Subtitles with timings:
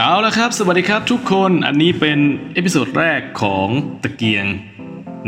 [0.00, 2.18] เอาละครับ สวัสดีครับทุกคนอันนี้เป็น
[2.54, 3.68] episode แรกของ
[4.02, 4.44] ตะเกียง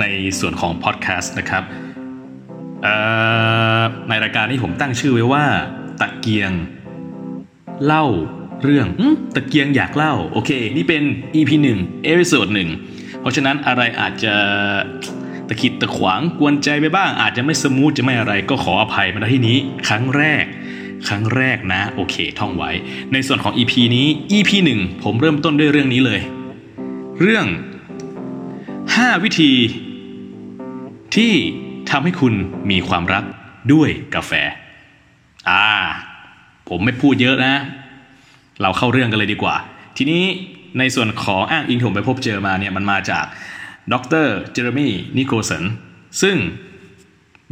[0.00, 0.04] ใน
[0.38, 1.62] ส่วนของพอดแคสต์นะครับ
[4.08, 5.44] ในรายการนี้ผมตั้งชื่อไว้ว่า
[6.00, 6.50] ตะเกียง
[7.84, 8.04] เล่า
[8.62, 8.86] เรื่อง
[9.34, 11.02] ตะเกียงอยากเล่า โอเค นี่เป็น
[11.34, 12.46] EP 1 episode
[12.82, 14.34] 1เพราะฉะนั้นอะไรอาจจะ
[15.48, 20.44] ตะขิดตะขวงกวนใจไปบ้าง อาจจะไม่ smooth จะไม่อะไรก็ขออภัยมาที่นี้ ครั้งแรก
[21.06, 22.70] ครั้งแรกนะ โอเค ท่องไว้
[23.12, 26.20] ในส่วนของ EP นี้ EP 1 ผมเริ่มต้นด้วยเรื่องนี้เลย
[27.20, 27.46] เรื่อง
[28.14, 29.52] 5 วิธี
[31.14, 31.32] ที่
[31.90, 32.34] ทำให้คุณ
[32.70, 33.24] มีความรัก
[33.72, 34.32] ด้วยกาแฟ
[35.50, 35.66] อ่า
[36.68, 37.54] ผมไม่พูดเยอะนะ
[38.62, 39.56] เราเข้าเรื่องกันเลยดีกว่า
[39.96, 40.24] ทีนี้
[40.78, 43.24] ในส่วนของอ้างอิงที่ผมไปพบเจอมาเนี่ยมันมาจาก
[43.92, 45.64] ดรเจอร์มี่นิโคลสัน
[46.22, 46.36] ซึ่ง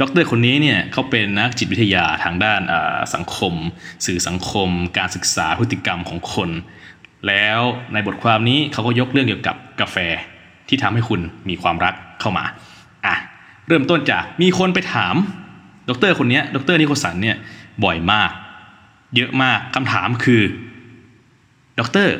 [0.00, 2.60] ดรคนนี้เนี่ยเขาเป็นนักจิตวิทยาทางด้าน
[3.14, 3.54] สังคม
[4.06, 6.50] สื่อสังคม การศึกษาพฤติกรรมของคน
[7.28, 7.60] แล้ว
[7.92, 9.96] ในบทความนี้เขาก็ยกเรื่องเกี่ยวกับกาแฟ
[10.68, 12.44] ที่ทำให้คุณมีความรักเข้ามา
[13.06, 13.14] อะ
[13.68, 15.14] เริ่มต้นจากมีคนไปถาม
[15.88, 17.36] ดรคนนี้ดรนิโคสันเนี่ย
[17.84, 18.30] บ่อยมาก
[19.16, 20.42] เยอะมากคำถามคือ
[21.78, 22.16] ด็อกเตอร์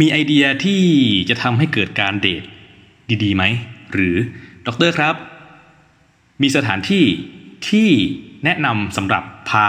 [0.00, 0.82] มีไอเดียที่
[1.28, 2.42] จะทำให้เกิดการเดท
[3.22, 3.44] ดีๆไหม
[3.92, 4.16] หรือ
[4.66, 5.14] ด็อกเตอร์ครับ
[6.42, 7.04] มีสถานที่
[7.68, 7.90] ที่
[8.44, 9.68] แนะนำสำหรับพา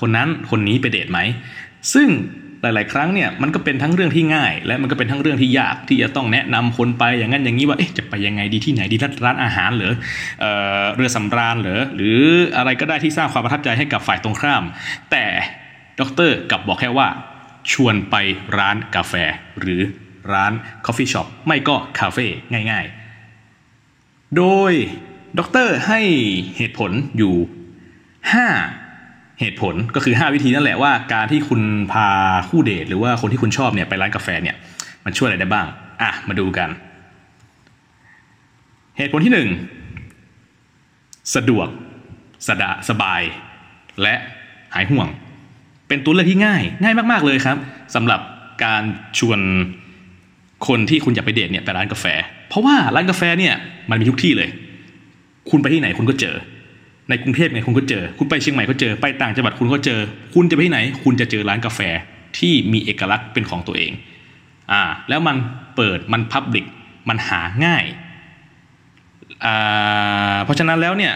[0.00, 1.18] คนนั้นคนนี้ไปเดทไหม
[1.94, 2.08] ซึ่ง
[2.62, 9.92] หลาย ๆ ครั้งเนี่ยมันก็เป็นทั้งเรื่องที่ง่าย และมันก็เป็นทั้งเรื่องที่ยากที่จะต้องแนะนำคนไปอย่างนั้นอย่างนี้ว่าเอ๊ะจะไปยังไงดีที่ไหนดีร้านอาหารหรือ
[10.40, 10.44] เอ
[10.82, 12.20] อเรือสำราญหรือหรือ
[12.56, 14.64] อะไรก็ได้ที่สร้างความประทับใจให้กับฝ่ายตรงข้าม
[15.10, 15.24] แต่
[16.00, 17.08] ด็อกเตอร์กลับบอกแค่ว่า
[17.72, 18.16] ชวนไป
[18.58, 19.14] ร้านกาแฟ
[19.60, 19.80] หรือ
[20.32, 20.52] ร้าน
[20.86, 22.26] coffee shop ไม่ก็คาเฟ่
[22.70, 22.84] ง่าย
[23.60, 24.72] ๆ โดย
[25.38, 26.00] ด็อกเตอร์ให้
[26.56, 27.34] เหตุผลอยู่
[28.58, 31.60] 5 เหตุผลก็คือ 5 วิธีนั่นแหละว่าการที่คุณ
[31.92, 32.08] พา
[32.48, 34.56] คู่เดทหรือว่าคนที่คุณชอบเนี่ยไปร้านกาแฟเนี่ย
[35.04, 35.66] มันช่วยอะไรได้บ้าง
[36.02, 36.68] อะ มาดูกัน
[38.98, 39.48] เหตุผลที่ 1
[41.34, 41.68] สะดวก
[42.46, 43.22] สะดะสบาย
[44.02, 44.14] และ
[44.74, 45.06] หายห่วง
[45.88, 47.56] เป็นตัวเลือกที่ง่าย ง่ายมาก ๆ เลยครับ
[47.94, 48.20] สำหรับ
[48.64, 48.82] การ
[49.18, 49.38] ชวน
[50.68, 52.06] คนที่คุณอยากไปเดทเนี่ยไปร้านกาแฟ
[52.48, 53.54] เพราะว่าร้านกาแฟเนี่ย
[53.90, 54.48] มันมีทุกที่เลย
[55.50, 56.36] คุณไปที่ไหนคุณก็เจอ
[57.08, 60.00] ในกรุงเทพไงคุณก็เจอ คุณไปเชียงใหม่ก็เจอไปต่างจังหวัดคุณก็เจอ
[60.34, 61.80] คุณจะไปที่ไหน คุณจะเจอร้านกาแฟ
[62.38, 63.92] ที่มีเอกลักษณ์เป็นของตัวเอง
[64.72, 65.36] อ่าแล้วมัน
[65.76, 66.66] เปิดมันพับลิก
[67.08, 67.84] มันหาง่าย
[69.44, 71.14] อ่าเพราะฉะนั้นแล้วเนี่ย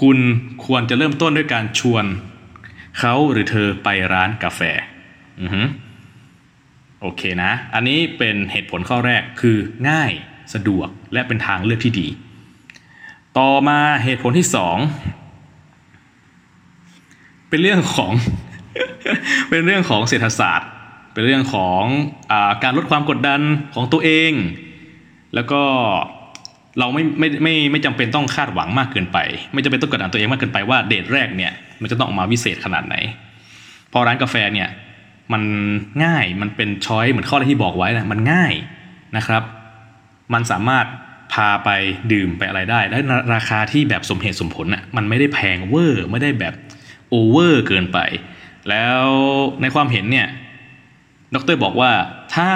[0.00, 0.18] คุณ
[0.66, 2.04] ควรจะเริ่มต้นด้วยการชวน
[2.98, 4.60] เขาหรือเธอไปร้านกาแฟ
[5.40, 5.62] อือฮึ
[7.00, 9.56] โอเคนะ อันนี้เป็นเหตุผลข้อแรกคือ
[9.88, 10.12] ง่าย
[10.54, 12.08] สะดวกและเป็นทางเลือกที่ดี
[13.38, 14.76] ต่อมาเหตุผลที่สอง
[17.48, 18.12] เป็นเรื่องของ
[19.50, 20.68] เป็นเรื่องของเศรษฐศาสตร์
[21.12, 21.82] เป็นเรื่องของ
[22.30, 23.40] อาการลดความกดดัน
[23.74, 24.32] ของตัวเอง
[25.34, 25.62] แล้วก็
[26.78, 29.18] เราไม่ไม่ไม่ไม่จำเป็นต้องคาดหวังมากเกินไป
[29.52, 32.96] ไม่จำเป็นต้องกดดันตัวเองมากเกินไปว่าเดทแรกเนี่ยมันจะต้องออกมาวิเศษขนาดไหน
[33.92, 34.68] พอร้านกาแฟเนี่ย
[35.32, 35.42] มัน
[36.04, 38.52] ง่ายมันเป็นช้อยเหมือนข้อแรกที่บอกไว้นะมันง่าย
[39.16, 39.42] นะครับ
[40.32, 40.86] มันสามารถ
[41.36, 41.70] พาไป
[42.12, 42.98] ดื่มไปอะไรได้ และ
[43.34, 46.54] ราคาที่แบบสมเหตุสมผลน่ะมันไม่ได้แพงเวอร์ไม่ได้แบบ
[47.10, 47.98] โอเวอร์เกินไป
[48.68, 49.04] แล้ว
[49.62, 50.28] ในความเห็นเนี่ย
[51.34, 51.92] ดรบอกว่า
[52.34, 52.50] ถ้า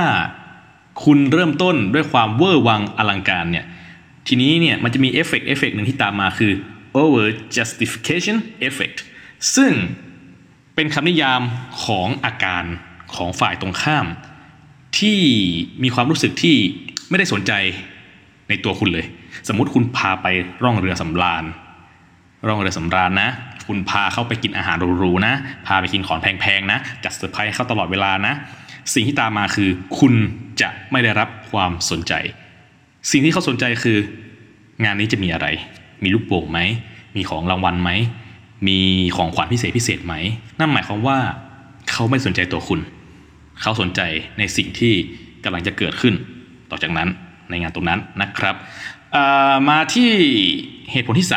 [1.05, 3.65] คุณเริ่มต้นด้วยความเวอร์วังอลังการเนี่ย
[4.27, 6.53] ทีนี้เนี่ยมันจะมีเอฟเฟกต์เอฟเฟกต์หนึ่งที่ตามมาคือ
[7.03, 7.27] over
[7.57, 8.37] justification
[8.69, 8.99] effect
[9.57, 9.73] ซึ่ง
[10.75, 11.41] เป็นคำนิยาม
[11.85, 12.65] ของอาการ
[13.15, 14.07] ของฝ่ายตรงข้าม
[14.99, 15.19] ที่
[15.83, 16.57] มีความรู้สึกที่
[17.09, 17.53] ไม่ได้สนใจ
[18.51, 19.07] ในตัวคุณเลย
[19.49, 20.27] สมมติคุณพาไป
[20.63, 21.45] ร่องเรือสำราญ
[22.47, 23.29] ร่องเรือสำราญนะ
[23.69, 25.35] คุณพาเข้าไปกินอาหารหรูๆนะ
[25.67, 28.35] พาไปกินของแพงๆนะ จัดเซอร์ไพรส์ให้เขาตลอดเวลานะ
[28.95, 30.15] สิ่งที่ตามมาคือ คุณ
[30.61, 32.13] จะไม่ได้รับความสนใจ
[33.11, 33.99] สิ่งที่เขาสนใจคือ
[34.85, 35.47] งานนี้จะมีอะไร
[36.03, 36.59] มีลูกโป่งไหม
[37.17, 37.91] มีของรางวัลไหม
[38.69, 38.79] มี
[39.17, 40.15] ของขวัญพิเศษพิเศษไหม
[40.59, 41.19] นั่นหมายความว่า
[41.91, 42.81] เขาไม่สนใจตัวคุณ
[43.61, 44.01] เขาสนใจ
[44.39, 44.93] ในสิ่งที่
[45.45, 46.15] กำลังจะเกิดขึ้น
[46.71, 47.09] ต่อจากนั้น
[47.51, 48.57] ในงานตรงนั้นนะครับ
[49.69, 50.11] มาที่
[50.91, 51.37] เหตุผลที่ 3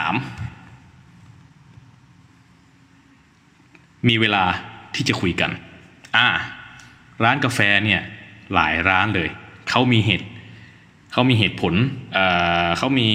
[4.07, 4.43] มีเวลา
[4.95, 5.51] ที่จะคุยกัน
[6.15, 6.27] อ่า
[7.23, 8.01] ร้านกาแฟเนี่ย
[8.53, 9.29] หลายร้านเลย
[9.69, 10.27] เขามีเหตุ
[11.11, 11.73] เขามีเหตุผล
[12.13, 12.25] เอ่
[12.65, 13.09] อเขามี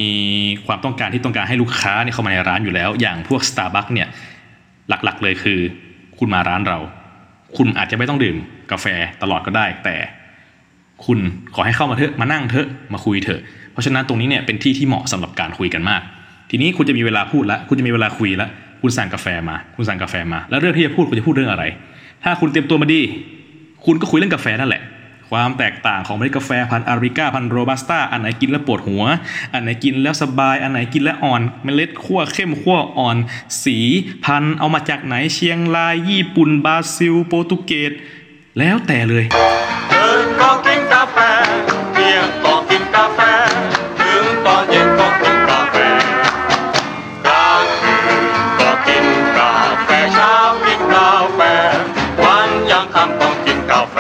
[0.67, 4.09] ความต้องการที่ต้องการให้ลูกค้าเนี่ยเข้ามาในร้านอยู่แล้ว อย่างพวก Starbucks เนี่ย
[4.89, 5.61] หลักๆเลยคือ
[6.19, 6.79] คุณมาร้านเรา
[7.57, 8.37] คุณอาจจะไม่ต้องดื่ม
[8.73, 8.87] กาแฟ
[9.23, 9.97] ตลอดก็ได้ แต่
[11.07, 11.19] คุณ
[11.55, 13.41] ขอให้เข้ามาเถอะมานั่งเถอะมาคุยเถอะ
[13.73, 16.03] เพราะฉะนั้นตรงนี้เนี่ยเป็นที่ที่เหมาะสำหรับการคุยกันมาก
[16.51, 18.51] ทีนี้คุณจะมีเวลาพูดแล้วคุณจะมีเวลาคุยแล้ว
[18.83, 21.65] คุณสั่งกาแฟมา คุณสั่งกาแฟมา แล้วเรื่องที่จะพูดคุณจะพูดเรื่องอะไร
[22.25, 23.01] ถ้าคุณเตรียมตัวมาดี
[23.85, 24.83] คุณก็คุยเรื่องกาแฟนั่นแหละ
[25.33, 29.05] ความแตกต่างของเมล็ดกาแฟพันอาริก้าพันโรบัสต้าอันไหนกินแล้วปวดหัว
[29.53, 33.17] อันไหนกินแล้วสบาย อันไหนกินแล้วอ่อน เมล็ดขั้วเข้มขั้วอ่อน
[33.65, 33.79] สี
[34.25, 37.93] พันเอามาจากไหนเชียงราย ญี่ปุ่นบราซิล โปรตุเกส
[38.59, 39.25] แล้วแต่เลย
[39.91, 41.19] เดินก็กินกาแฟ
[41.95, 43.21] เที่ยงก็กินกาแฟ
[44.01, 45.77] ถึงตอนเย็นก็กินกาแฟ
[47.27, 48.23] กลางคืน
[48.61, 49.07] ก็กิน
[49.39, 50.35] กาแฟเช้า
[50.67, 51.41] กินกาแฟ
[52.23, 53.97] วันยังค่ำต้องกินกาแฟ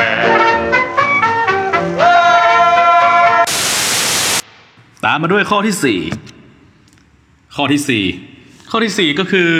[5.05, 9.51] ตามมาด้วยข้อที่ 4 ข้อที่ 4 ข้อทีสี่4 ก็คือ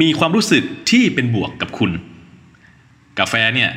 [0.00, 1.92] มีความรู้สึกที่เป็นบวกกับคุณ
[3.20, 3.70] กาแฟเนี่ย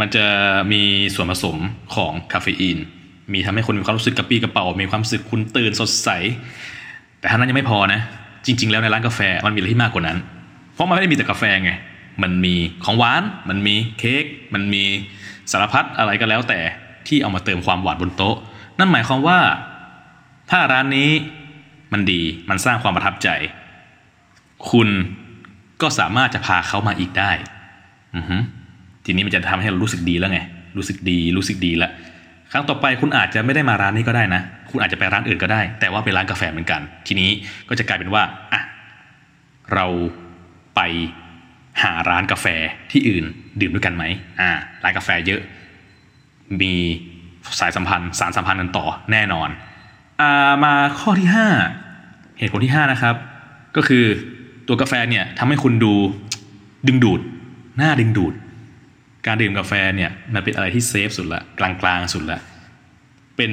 [0.00, 0.24] มันจะ
[0.72, 0.82] มี
[1.14, 1.56] ส่วนผสม
[1.94, 2.78] ของคาเฟอีน
[3.32, 6.10] มีทำให้คนมีความรู้สึกกระปรี้กระเป๋า มีความรู้สึกคุณตื่นสดใส
[7.20, 8.00] แต่ท่านั้นยังไม่พอนะ
[8.46, 10.18] จริง ๆ แล้วในร้านกาแฟมันมีอะไรที่มากกว่านั้น
[10.74, 11.70] เพราะมันไม่ได้มีแต่กาแฟไง
[12.22, 12.54] มันมี
[12.84, 14.24] ของหวาน มันมีเค้ก
[14.54, 14.84] มันมี
[15.50, 16.60] สารพัดอะไรก็แล้วแต่
[17.08, 18.36] ที่เอามาเติมความหวานบนโต๊ะ
[18.78, 19.38] นั่นหมายความว่า
[20.50, 21.10] ถ้าร้านนี้
[21.92, 23.28] มันดี มันสร้างความประทับใจ
[24.70, 24.88] คุณ
[25.82, 27.30] ก็สามารถจะพาเขามาอีกได้
[28.16, 28.36] อือฮึ
[29.10, 30.40] ทีนี้มันจะทำให้เรารู้สึกดีแล้วไง
[30.76, 31.90] รู้สึกดี รู้สึกดีแล้ว
[32.52, 37.30] ครั้งต่อไปคุณอาจจะไม่ได้มาร้านนี้ก็ได้นะ คุณอาจจะไปร้านอื่นก็ได้ แต่ว่าเป็นร้านกาแฟเหมือนกัน ทีนี้
[37.68, 38.22] ก็จะกลายเป็นว่า
[38.52, 38.60] อะ
[39.74, 39.86] เรา
[40.76, 40.80] ไป
[41.82, 42.46] หาร้านกาแฟ
[42.90, 43.24] ที่อื่น
[43.60, 44.04] ดื่มด้วยกันไหม
[44.40, 44.50] อ่า
[44.82, 45.40] ร้านกาแฟเยอะ
[46.60, 46.72] มี
[47.60, 49.48] สายสัมพันธ์ สารสัมพันธ์กันต่อแน่นอน
[50.20, 51.28] อ่า มาข้อที่
[51.82, 53.14] 5 เหตุผลที่ 5 นะครับ
[53.76, 54.04] ก็คือ
[54.68, 55.94] ตัวกาแฟเนี่ยทำให้คุณดู
[56.86, 57.20] ดึงดูด
[57.78, 58.34] หน้าดึงดูด
[59.26, 62.40] การดื่มกาแฟเนี่ยมันเป็นอะไรที่เซฟสุดละกลางๆสุดละ
[63.36, 63.52] เป็น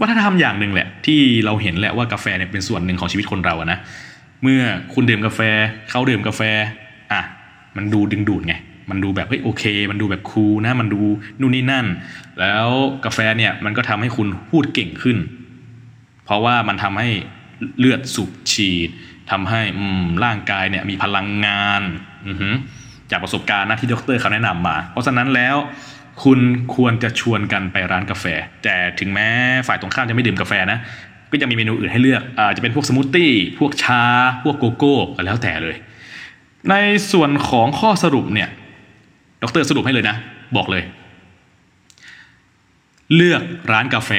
[0.00, 3.78] วัฒนธรรมอย่างหนึ่งแหละ ที่เราเห็นแหละว่ากาแฟเนี่ยเป็นส่วนหนึ่งของชีวิตคนเราอะนะ
[4.42, 4.62] เมื่อ
[4.94, 5.40] คุณดื่มกาแฟ
[5.90, 6.42] เขาดื่มกาแฟ
[7.12, 7.22] อะ
[7.76, 8.54] มันดูดึงดูดไง
[8.90, 11.00] มันดูแบบเฮ้ยโอเค มันดูแบบคูลนะมันดู
[11.40, 11.86] นู่นนี่นั่น
[12.40, 12.68] แล้ว
[13.04, 15.16] กาแฟเนี่ยมันก็ทำให้คุณพูดเก่งขึ้น
[16.24, 17.08] เพราะว่ามันทำให้
[17.78, 18.90] เลือดสูบฉีด
[19.30, 21.82] ทำให้อืมร่างกายเนี่ยมีพลังงาน
[22.26, 22.54] อือหือ
[23.10, 25.56] จากประสบการณ์นะที่ดรเขาแนะนำมา เพราะฉะนั้นแล้ว
[26.24, 26.40] คุณ
[26.74, 28.24] ควรจะชวนกันไปร้านกาแฟ
[28.64, 29.28] แต่ถึงแม้
[29.66, 30.78] ฝ่ายตรงข้ามจะไม่ดื่มกาแฟนะ
[31.30, 34.02] ก็จะมีเมนูอื่นให้เลือกอาจะเป็นพวกสมูทตี้ พวกชา
[34.44, 35.76] พวกโกโก้ก็แล้วแต่เลย
[36.70, 36.74] ใน
[37.12, 38.48] ส่วนของข้อสรุปเนี่ย
[39.42, 40.16] ดรสรุปให้เลยนะ
[40.56, 40.82] บอกเลย
[43.14, 43.42] เลือก
[43.72, 44.10] ร้านกาแฟ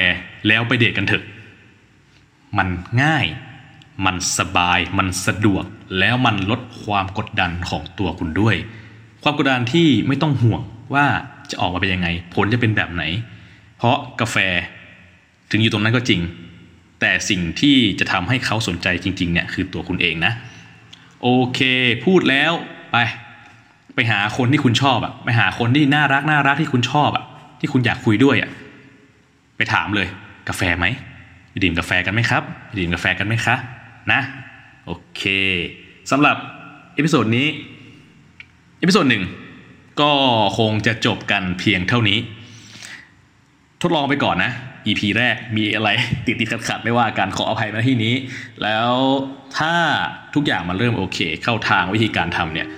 [0.48, 1.24] แล้วไปเดทกันเถอะ
[2.58, 2.68] มัน
[3.02, 3.26] ง่าย
[4.06, 5.64] มันสบาย มันสะดวก
[5.98, 8.56] แล้วมันลดความกดดันของตัวคุณด้วย
[9.22, 10.60] ความกดดันที่ไม่ต้องห่วง
[10.94, 11.06] ว่า
[11.50, 13.02] จะออกมาเป็นยังไง ผลจะเป็นแบบไหน
[13.78, 14.36] เพราะกาแฟ
[15.50, 16.20] ถึงอยู่ตรงนั้นก็จริง
[17.00, 20.32] แต่สิ่งที่จะทำให้เขาสนใจจริงๆเนี่ยคือตัวคุณเองนะ
[21.22, 21.60] โอเค
[22.04, 22.52] พูดแล้ว
[22.92, 22.96] ไป
[23.94, 27.24] ไปหาคนที่คุณชอบอะไปหาคนที่น่ารักน่ารักที่คุณชอบอะ
[27.60, 28.50] ที่คุณอยากคุยด้วยอะ
[29.56, 30.08] ไปถามเลย
[30.48, 30.86] กาแฟไหม
[31.62, 32.42] ดื่มกาแฟกันไหมครับ
[32.78, 33.56] ดื่มกาแฟกันไหมคะ
[34.12, 34.20] นะ
[34.86, 35.22] โอเค
[36.10, 36.36] สำหรับ
[36.94, 37.46] episode นี้
[38.80, 39.24] episode หนึ่ง
[40.00, 40.12] ก็
[40.58, 42.18] คงจะจบกันเพียงเท่านี้
[43.82, 44.52] ทดลองไปก่อนนะ
[44.86, 45.88] EP แรกมีอะไร
[46.26, 48.14] ติดติดขัดขัดไม่ว่ากันขออภัยมาที่นี้
[48.62, 48.90] แล้ว
[49.58, 49.74] ถ้า
[50.34, 52.68] ทุกอย่างมันเริ่มโอเค เข้าทางวิธีการทำเนี่ย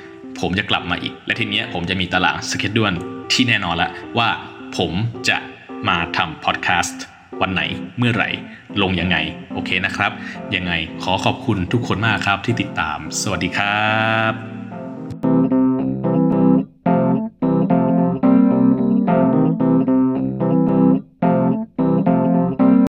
[0.40, 2.92] ผมจะกลับมาอีก และทีเนี้ยผมจะมีตาราง schedule
[3.32, 4.28] ที่แน่นอนแล้วว่า
[4.78, 4.92] ผม
[5.28, 5.36] จะ
[5.88, 7.02] มาทำพอดแคสต์
[7.40, 7.62] วันไหน
[7.98, 8.28] เมื่อไหร่
[8.82, 9.16] ลงยังไง
[9.52, 10.12] โอเคนะครับ
[10.54, 10.72] ยังไง
[11.02, 13.94] ขอขอบคุณทุกคนมากครับที่ติดตาม สวัสดีครั
[14.32, 14.53] บ